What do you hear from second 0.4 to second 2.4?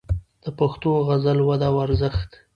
د پښتو غزل وده او ارزښت